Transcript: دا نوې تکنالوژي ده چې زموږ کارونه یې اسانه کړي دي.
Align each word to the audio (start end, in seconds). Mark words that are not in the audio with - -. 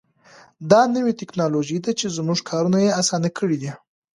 دا 0.71 0.81
نوې 0.95 1.13
تکنالوژي 1.21 1.77
ده 1.85 1.91
چې 1.99 2.07
زموږ 2.17 2.39
کارونه 2.49 2.77
یې 2.85 2.95
اسانه 3.01 3.29
کړي 3.37 3.57
دي. 3.61 3.71